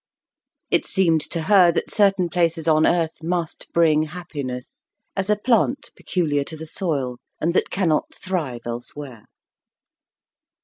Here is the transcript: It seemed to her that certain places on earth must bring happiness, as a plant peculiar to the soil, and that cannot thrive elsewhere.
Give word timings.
It 0.71 0.83
seemed 0.83 1.21
to 1.29 1.43
her 1.43 1.71
that 1.73 1.91
certain 1.91 2.27
places 2.27 2.67
on 2.67 2.87
earth 2.87 3.21
must 3.21 3.71
bring 3.71 4.01
happiness, 4.05 4.83
as 5.15 5.29
a 5.29 5.35
plant 5.35 5.91
peculiar 5.95 6.43
to 6.45 6.57
the 6.57 6.65
soil, 6.65 7.19
and 7.39 7.53
that 7.53 7.69
cannot 7.69 8.11
thrive 8.15 8.61
elsewhere. 8.65 9.25